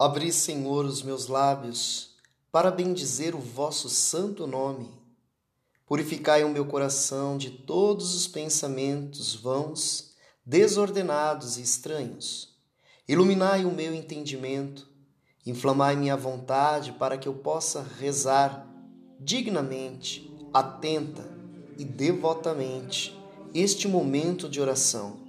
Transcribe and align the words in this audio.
Abri, 0.00 0.32
Senhor, 0.32 0.84
os 0.84 1.02
meus 1.02 1.26
lábios 1.26 2.14
para 2.52 2.70
bendizer 2.70 3.34
o 3.34 3.40
vosso 3.40 3.88
santo 3.88 4.46
nome. 4.46 4.88
Purificai 5.84 6.44
o 6.44 6.48
meu 6.48 6.64
coração 6.66 7.36
de 7.36 7.50
todos 7.50 8.14
os 8.14 8.28
pensamentos 8.28 9.34
vãos, 9.34 10.14
desordenados 10.46 11.58
e 11.58 11.62
estranhos. 11.62 12.56
Iluminai 13.08 13.64
o 13.64 13.72
meu 13.72 13.92
entendimento, 13.92 14.88
inflamai 15.44 15.96
minha 15.96 16.16
vontade 16.16 16.92
para 16.92 17.18
que 17.18 17.26
eu 17.26 17.34
possa 17.34 17.84
rezar 17.98 18.72
dignamente, 19.18 20.32
atenta 20.54 21.28
e 21.76 21.84
devotamente 21.84 23.18
este 23.52 23.88
momento 23.88 24.48
de 24.48 24.60
oração 24.60 25.26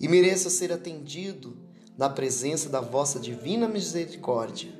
e 0.00 0.08
mereça 0.08 0.48
ser 0.48 0.72
atendido 0.72 1.65
na 1.96 2.10
presença 2.10 2.68
da 2.68 2.80
vossa 2.80 3.18
divina 3.18 3.66
misericórdia. 3.66 4.72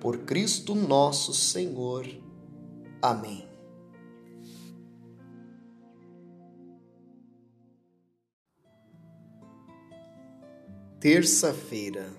Por 0.00 0.18
Cristo 0.18 0.74
nosso 0.74 1.34
Senhor. 1.34 2.06
Amém. 3.02 3.48
Terça-feira, 11.00 12.12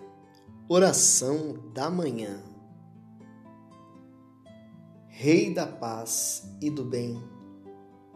oração 0.67 1.71
da 1.73 1.89
manhã. 1.89 2.41
Rei 5.07 5.53
da 5.53 5.67
paz 5.67 6.49
e 6.59 6.67
do 6.71 6.83
bem, 6.83 7.21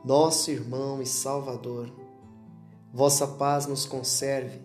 nosso 0.04 0.50
irmão 0.50 1.04
e 1.04 1.06
Salvador, 1.06 1.94
vossa 2.92 3.28
paz 3.28 3.68
nos 3.68 3.86
conserve 3.86 4.65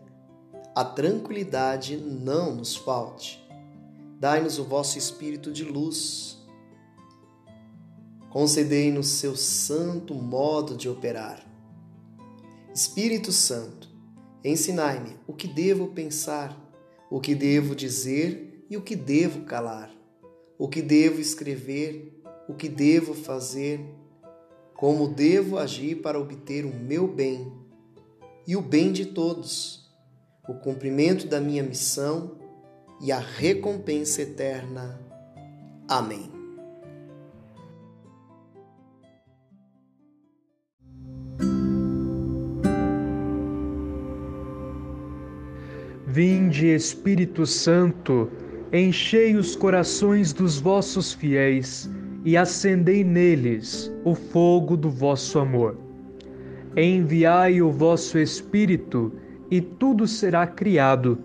a 0.75 0.85
tranquilidade 0.85 1.97
não 1.97 2.55
nos 2.55 2.77
falte. 2.77 3.45
Dai-nos 4.21 4.59
o 4.59 4.65
vosso 4.65 4.99
espírito 4.99 5.53
de 5.53 5.65
luz. 5.65 6.39
Concedei-nos 8.31 9.09
seu 9.09 9.35
santo 9.35 10.15
modo 10.15 10.77
de 10.77 10.89
operar. 10.89 11.45
Espírito 12.73 13.33
Santo, 13.33 13.89
ensinai-me 14.45 15.17
o 15.27 15.33
que 15.33 15.49
devo 15.49 15.89
pensar, 15.89 16.57
o 17.11 17.21
que 17.21 17.35
devo 17.35 17.75
dizer 17.75 18.65
e 18.71 18.77
o 18.77 18.83
que 18.83 18.95
devo 18.95 19.45
calar, 19.45 19.93
o 20.57 20.69
que 20.69 20.81
devo 20.81 21.21
escrever, 21.21 22.23
o 22.49 22.55
que 22.55 22.69
devo 22.69 23.13
fazer, 23.13 23.81
como 24.75 25.09
devo 25.09 25.59
agir 25.59 25.97
para 25.97 26.21
obter 26.21 26.65
o 26.65 26.73
meu 26.73 27.09
bem 27.09 27.53
e 28.47 28.57
o 28.57 28.63
bem 28.63 28.93
de 28.93 29.07
todos 29.07 29.90
o 30.49 30.55
cumprimento 30.55 31.27
da 31.27 31.41
minha 31.41 31.63
missão 31.63 32.37
e 33.01 33.13
a 33.13 33.19
recompensa 33.19 34.23
eterna. 34.23 35.01
Amém. 35.89 36.31
Vinde, 46.07 46.67
Espírito 46.67 47.47
Santo, 47.47 48.29
enchei 48.73 49.37
os 49.37 49.55
corações 49.55 50.33
dos 50.33 50.59
vossos 50.59 51.13
fiéis 51.13 51.89
e 52.25 52.37
acendei 52.37 53.05
neles 53.05 53.93
o 54.05 54.15
fogo 54.15 54.77
do 54.77 54.91
vosso 54.91 55.39
amor. 55.39 55.79
Enviai 56.77 57.63
o 57.63 57.71
vosso 57.71 58.19
Espírito 58.19 59.13
e 59.51 59.61
tudo 59.61 60.07
será 60.07 60.47
criado, 60.47 61.19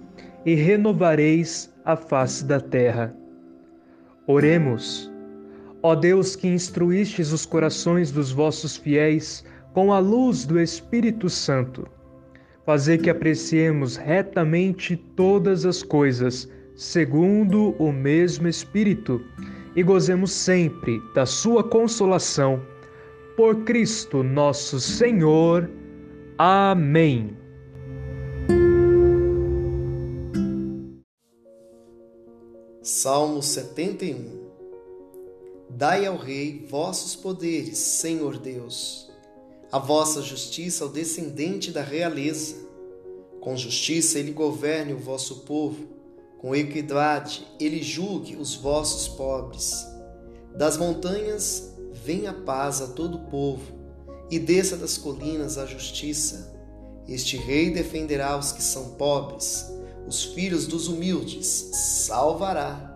e 0.45 0.55
renovareis 0.55 1.73
a 1.83 1.95
face 1.95 2.43
da 2.43 2.59
terra. 2.59 3.15
Oremos. 4.27 5.11
Ó 5.83 5.93
Deus 5.93 6.35
que 6.35 6.47
instruístes 6.47 7.31
os 7.31 7.45
corações 7.45 8.11
dos 8.11 8.31
vossos 8.31 8.75
fiéis 8.75 9.45
com 9.73 9.93
a 9.93 9.99
luz 9.99 10.45
do 10.45 10.59
Espírito 10.59 11.29
Santo, 11.29 11.87
fazer 12.65 12.97
que 12.97 13.09
apreciemos 13.09 13.95
retamente 13.95 14.95
todas 14.95 15.65
as 15.65 15.83
coisas, 15.83 16.49
segundo 16.75 17.75
o 17.77 17.91
mesmo 17.91 18.47
Espírito, 18.47 19.21
e 19.75 19.83
gozemos 19.83 20.31
sempre 20.31 20.99
da 21.13 21.25
sua 21.25 21.63
consolação. 21.63 22.61
Por 23.37 23.63
Cristo 23.65 24.23
nosso 24.23 24.79
Senhor. 24.79 25.69
Amém. 26.37 27.44
Salmo 32.87 33.41
71 33.41 34.45
Dai 35.67 36.05
ao 36.05 36.15
Rei 36.17 36.67
vossos 36.69 37.15
poderes, 37.15 37.79
Senhor 37.79 38.37
Deus, 38.37 39.09
a 39.71 39.79
vossa 39.79 40.21
justiça 40.21 40.83
ao 40.83 40.91
descendente 40.91 41.71
da 41.71 41.81
realeza. 41.81 42.57
Com 43.41 43.57
justiça 43.57 44.19
ele 44.19 44.31
governe 44.31 44.93
o 44.93 44.99
vosso 44.99 45.37
povo, 45.37 45.83
com 46.37 46.55
equidade 46.55 47.47
ele 47.59 47.81
julgue 47.81 48.35
os 48.35 48.53
vossos 48.53 49.07
pobres. 49.07 49.83
Das 50.55 50.77
montanhas 50.77 51.73
venha 51.91 52.29
a 52.29 52.33
paz 52.35 52.83
a 52.83 52.87
todo 52.89 53.17
o 53.17 53.25
povo, 53.31 53.63
e 54.29 54.37
desça 54.37 54.77
das 54.77 54.95
colinas 54.95 55.57
a 55.57 55.65
justiça. 55.65 56.55
Este 57.07 57.35
rei 57.35 57.71
defenderá 57.71 58.37
os 58.37 58.51
que 58.51 58.61
são 58.61 58.89
pobres 58.91 59.73
os 60.07 60.23
filhos 60.23 60.67
dos 60.67 60.87
humildes 60.87 61.69
salvará, 61.73 62.93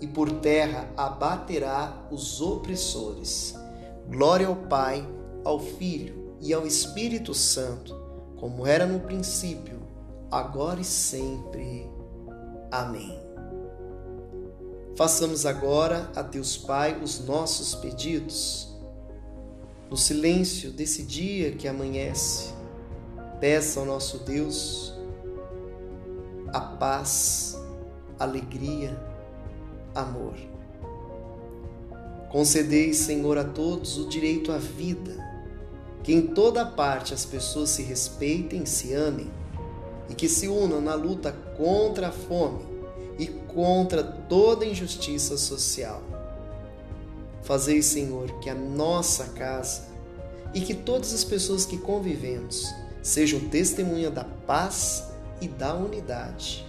e 0.00 0.06
por 0.06 0.30
terra 0.40 0.90
abaterá 0.96 2.06
os 2.10 2.40
opressores. 2.40 3.54
Glória 4.08 4.48
ao 4.48 4.56
Pai, 4.56 5.06
ao 5.44 5.60
Filho 5.60 6.34
e 6.40 6.52
ao 6.52 6.66
Espírito 6.66 7.32
Santo, 7.32 7.96
como 8.36 8.66
era 8.66 8.84
no 8.84 8.98
princípio, 8.98 9.80
agora 10.28 10.80
e 10.80 10.84
sempre. 10.84 11.88
Amém. 12.70 13.16
Façamos 14.96 15.46
agora 15.46 16.10
a 16.16 16.22
Deus 16.22 16.56
Pai 16.56 16.98
os 17.00 17.20
nossos 17.24 17.74
pedidos. 17.76 18.68
No 19.88 19.96
silêncio 19.96 20.72
desse 20.72 21.04
dia 21.04 21.52
que 21.52 21.68
amanhece, 21.68 22.52
peça 23.38 23.78
ao 23.78 23.86
nosso 23.86 24.18
Deus 24.18 24.92
a 26.52 26.60
paz, 26.60 27.56
alegria, 28.18 28.96
amor. 29.94 30.34
Concedei, 32.30 32.92
Senhor, 32.94 33.38
a 33.38 33.44
todos 33.44 33.98
o 33.98 34.08
direito 34.08 34.52
à 34.52 34.58
vida, 34.58 35.16
que 36.02 36.12
em 36.12 36.26
toda 36.28 36.64
parte 36.64 37.14
as 37.14 37.24
pessoas 37.24 37.70
se 37.70 37.82
respeitem, 37.82 38.66
se 38.66 38.92
amem 38.92 39.30
e 40.08 40.14
que 40.14 40.28
se 40.28 40.48
unam 40.48 40.80
na 40.80 40.94
luta 40.94 41.32
contra 41.56 42.08
a 42.08 42.12
fome 42.12 42.64
e 43.18 43.26
contra 43.26 44.02
toda 44.02 44.64
injustiça 44.64 45.36
social. 45.36 46.02
Fazei, 47.42 47.82
Senhor, 47.82 48.30
que 48.40 48.48
a 48.48 48.54
nossa 48.54 49.24
casa 49.26 49.82
e 50.54 50.60
que 50.60 50.74
todas 50.74 51.12
as 51.12 51.24
pessoas 51.24 51.64
que 51.64 51.78
convivemos 51.78 52.72
sejam 53.02 53.40
testemunha 53.40 54.10
da 54.10 54.24
paz 54.24 55.11
e 55.42 55.48
da 55.48 55.74
unidade. 55.74 56.64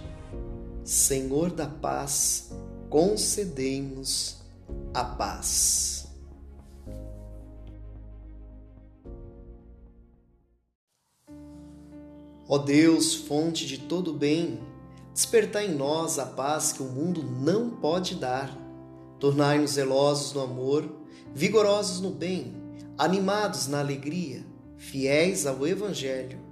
Senhor 0.82 1.50
da 1.52 1.66
paz, 1.66 2.50
concedei-nos 2.90 4.42
a 4.92 5.04
paz. 5.04 6.08
Ó 12.48 12.58
Deus, 12.58 13.14
fonte 13.14 13.64
de 13.64 13.78
todo 13.78 14.12
bem, 14.12 14.60
despertai 15.12 15.66
em 15.66 15.74
nós 15.74 16.18
a 16.18 16.26
paz 16.26 16.72
que 16.72 16.82
o 16.82 16.86
mundo 16.86 17.22
não 17.22 17.70
pode 17.70 18.16
dar. 18.16 18.54
Tornai-nos 19.20 19.72
zelosos 19.72 20.32
no 20.34 20.42
amor, 20.42 20.92
vigorosos 21.32 22.00
no 22.00 22.10
bem, 22.10 22.52
animados 22.98 23.68
na 23.68 23.78
alegria, 23.78 24.44
fiéis 24.76 25.46
ao 25.46 25.64
Evangelho 25.64 26.43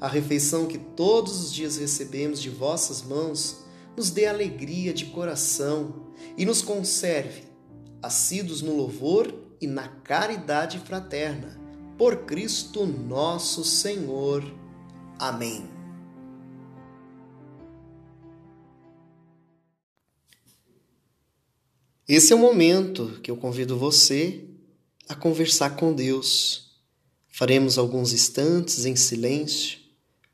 a 0.00 0.08
refeição 0.08 0.66
que 0.66 0.78
todos 0.78 1.40
os 1.44 1.52
dias 1.52 1.76
recebemos 1.78 2.40
de 2.40 2.50
vossas 2.50 3.02
mãos 3.02 3.64
nos 3.96 4.10
dê 4.10 4.26
alegria 4.26 4.92
de 4.92 5.06
coração 5.06 6.12
e 6.36 6.44
nos 6.44 6.60
conserve, 6.60 7.44
assíduos 8.02 8.60
no 8.60 8.76
louvor 8.76 9.34
e 9.60 9.66
na 9.66 9.88
caridade 9.88 10.78
fraterna. 10.80 11.58
Por 11.96 12.26
Cristo 12.26 12.84
nosso 12.84 13.64
Senhor. 13.64 14.44
Amém. 15.18 15.66
Esse 22.06 22.34
é 22.34 22.36
o 22.36 22.38
momento 22.38 23.18
que 23.22 23.30
eu 23.30 23.36
convido 23.36 23.78
você 23.78 24.44
a 25.08 25.14
conversar 25.14 25.70
com 25.70 25.94
Deus. 25.94 26.82
Faremos 27.28 27.78
alguns 27.78 28.12
instantes 28.12 28.84
em 28.84 28.94
silêncio 28.94 29.85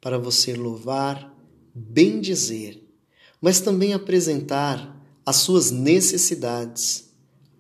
para 0.03 0.19
você 0.19 0.55
louvar, 0.55 1.35
bendizer 1.75 2.83
mas 3.43 3.61
também 3.61 3.93
apresentar 3.93 5.05
as 5.27 5.37
suas 5.37 5.73
necessidades. 5.73 7.13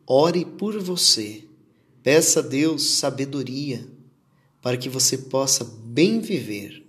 Ore 0.06 0.44
por 0.44 0.80
você. 0.80 1.44
Peça 2.04 2.38
a 2.38 2.42
Deus 2.42 2.98
sabedoria 2.98 3.84
para 4.62 4.76
que 4.76 4.88
você 4.88 5.18
possa 5.18 5.64
bem 5.64 6.20
viver. 6.20 6.80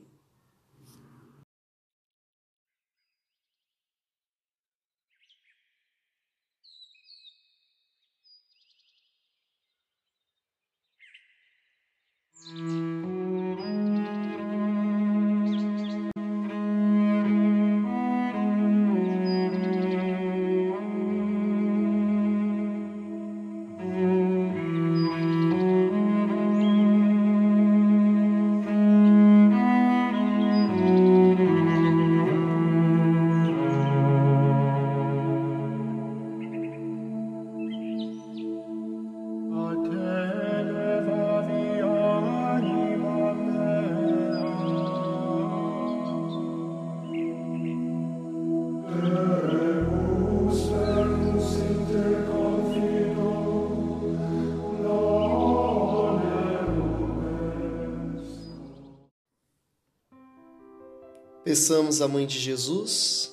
Peçamos 61.64 62.02
à 62.02 62.10
Mãe 62.10 62.28
de 62.28 62.38
Jesus 62.38 63.32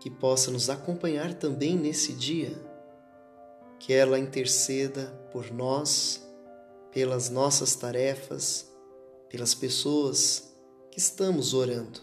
que 0.00 0.08
possa 0.08 0.50
nos 0.50 0.70
acompanhar 0.70 1.34
também 1.34 1.76
nesse 1.76 2.14
dia, 2.14 2.50
que 3.78 3.92
ela 3.92 4.18
interceda 4.18 5.08
por 5.30 5.52
nós, 5.52 6.26
pelas 6.90 7.28
nossas 7.28 7.76
tarefas, 7.76 8.72
pelas 9.28 9.54
pessoas 9.54 10.50
que 10.90 10.98
estamos 10.98 11.52
orando. 11.52 12.00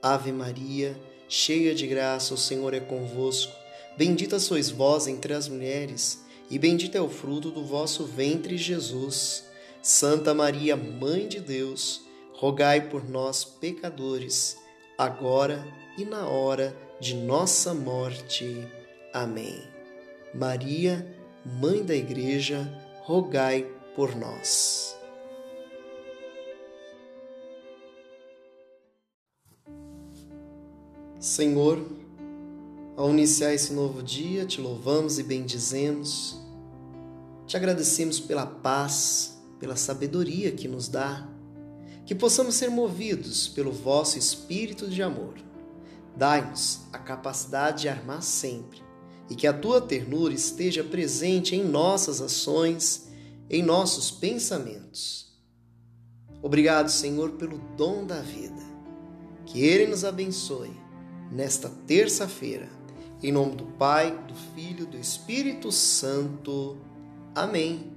Ave 0.00 0.32
Maria, 0.32 0.98
cheia 1.28 1.74
de 1.74 1.86
graça, 1.86 2.32
o 2.32 2.38
Senhor 2.38 2.72
é 2.72 2.80
convosco. 2.80 3.52
Bendita 3.98 4.40
sois 4.40 4.70
vós 4.70 5.06
entre 5.06 5.34
as 5.34 5.46
mulheres, 5.46 6.24
e 6.48 6.58
bendito 6.58 6.96
é 6.96 7.02
o 7.02 7.10
fruto 7.10 7.50
do 7.50 7.66
vosso 7.66 8.06
ventre, 8.06 8.56
Jesus. 8.56 9.44
Santa 9.82 10.32
Maria, 10.32 10.74
Mãe 10.74 11.28
de 11.28 11.38
Deus, 11.38 12.07
rogai 12.38 12.88
por 12.88 13.08
nós, 13.08 13.44
pecadores, 13.44 14.56
agora 14.96 15.66
e 15.98 16.04
na 16.04 16.28
hora 16.28 16.72
de 17.00 17.16
nossa 17.16 17.74
morte. 17.74 18.64
Amém. 19.12 19.60
Maria, 20.32 21.16
Mãe 21.44 21.84
da 21.84 21.96
Igreja, 21.96 22.72
rogai 23.02 23.66
por 23.96 24.14
nós. 24.14 24.96
Senhor, 31.18 31.84
ao 32.96 33.10
iniciar 33.10 33.52
esse 33.52 33.72
novo 33.72 34.00
dia, 34.00 34.46
te 34.46 34.60
louvamos 34.60 35.18
e 35.18 35.24
bendizemos, 35.24 36.40
te 37.48 37.56
agradecemos 37.56 38.20
pela 38.20 38.46
paz, 38.46 39.42
pela 39.58 39.74
sabedoria 39.74 40.52
que 40.52 40.68
nos 40.68 40.86
dá 40.86 41.28
que 42.08 42.14
possamos 42.14 42.54
ser 42.54 42.70
movidos 42.70 43.48
pelo 43.48 43.70
vosso 43.70 44.16
espírito 44.18 44.88
de 44.88 45.02
amor. 45.02 45.34
Dai-nos 46.16 46.80
a 46.90 46.98
capacidade 46.98 47.82
de 47.82 47.88
armar 47.90 48.22
sempre 48.22 48.82
e 49.28 49.34
que 49.34 49.46
a 49.46 49.52
tua 49.52 49.78
ternura 49.78 50.32
esteja 50.32 50.82
presente 50.82 51.54
em 51.54 51.62
nossas 51.62 52.22
ações, 52.22 53.08
em 53.50 53.62
nossos 53.62 54.10
pensamentos. 54.10 55.38
Obrigado, 56.40 56.88
Senhor, 56.88 57.32
pelo 57.32 57.58
dom 57.76 58.06
da 58.06 58.22
vida. 58.22 58.62
Que 59.44 59.62
Ele 59.62 59.86
nos 59.86 60.02
abençoe 60.02 60.72
nesta 61.30 61.68
terça-feira. 61.86 62.70
Em 63.22 63.30
nome 63.30 63.54
do 63.54 63.66
Pai, 63.66 64.18
do 64.26 64.34
Filho 64.54 64.84
e 64.84 64.92
do 64.92 64.96
Espírito 64.96 65.70
Santo. 65.70 66.78
Amém. 67.34 67.92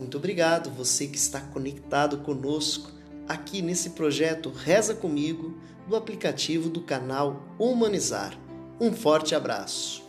Muito 0.00 0.16
obrigado, 0.16 0.68
você 0.68 1.06
que 1.06 1.16
está 1.16 1.40
conectado 1.40 2.18
conosco 2.24 3.01
aqui 3.28 3.62
nesse 3.62 3.90
projeto 3.90 4.50
Reza 4.50 4.94
Comigo 4.94 5.54
do 5.86 5.96
aplicativo 5.96 6.68
do 6.68 6.80
canal 6.80 7.42
Humanizar. 7.58 8.36
Um 8.80 8.92
forte 8.92 9.34
abraço. 9.34 10.02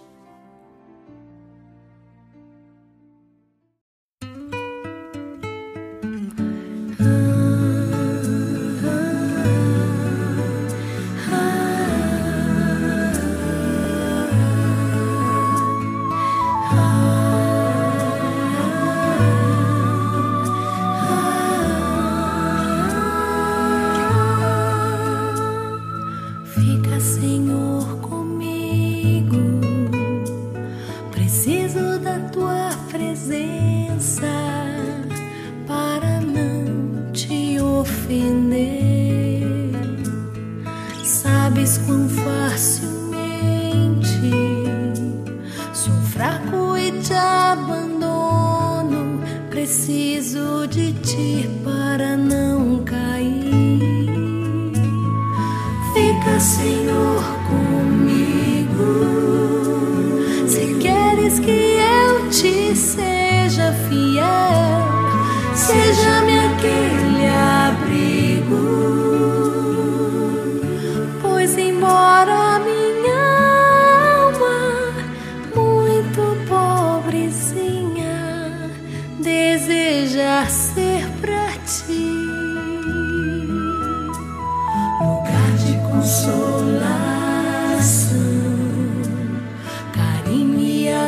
Preciso 49.63 50.67
de 50.67 50.91
ti 51.01 51.49
para 51.63 52.17
não 52.17 52.83
cair. 52.83 54.73
Fica, 55.93 56.39
Senhor, 56.39 57.23
comigo. 57.47 58.91
Se 60.45 60.75
queres 60.81 61.39
que 61.39 61.77
eu 61.79 62.29
te 62.29 62.75
seja 62.75 63.71
fiel, 63.87 65.55
seja-me 65.55 66.12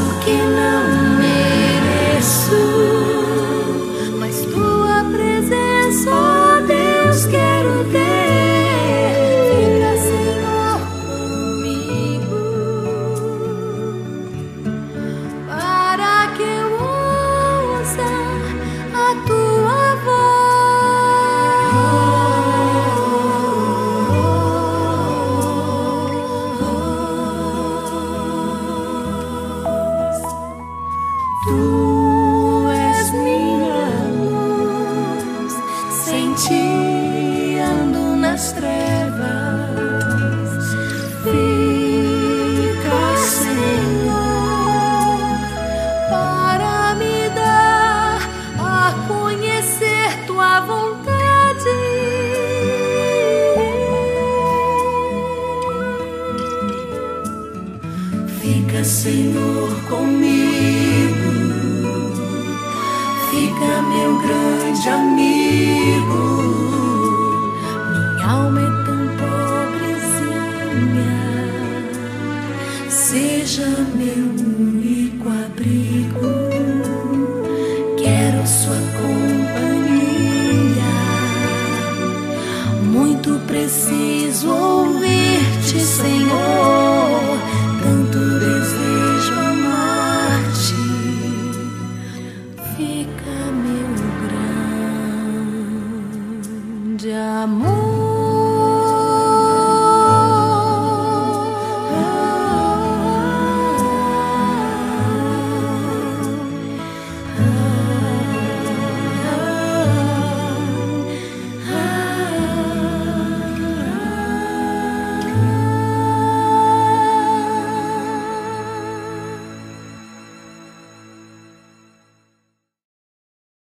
looking 0.00 0.58
out. 0.58 0.99